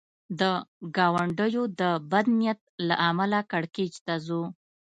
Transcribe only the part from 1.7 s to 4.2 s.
د بد نیت له امله کړکېچ ته